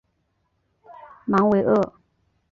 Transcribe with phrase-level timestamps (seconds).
[1.27, 1.93] 芒维厄。